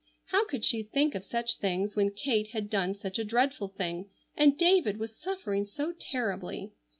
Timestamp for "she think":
0.65-1.13